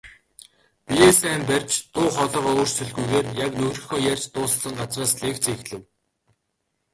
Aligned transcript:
Биеэ 0.93 1.11
сайн 1.19 1.41
барьж, 1.49 1.71
дуу 1.93 2.07
хоолойгоо 2.13 2.53
өөрчлөлгүйгээр 2.57 3.27
яг 3.45 3.51
нөхрийнхөө 3.59 3.99
ярьж 4.11 4.23
дууссан 4.33 4.73
газраас 4.79 5.13
лекцээ 5.23 5.53
эхлэв. 5.57 5.81